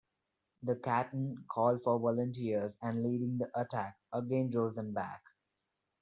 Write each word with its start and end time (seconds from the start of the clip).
The 0.63 0.77
captain 0.77 1.45
called 1.47 1.83
for 1.83 1.99
volunteers, 1.99 2.75
and 2.81 3.03
leading 3.03 3.37
the 3.37 3.51
attack, 3.53 3.99
again 4.11 4.49
drove 4.49 4.73
them 4.73 4.93
back. 4.93 5.21